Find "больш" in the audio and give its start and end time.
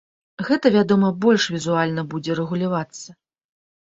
1.25-1.43